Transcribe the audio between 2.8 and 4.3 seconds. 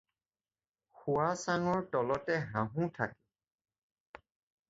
থাকে।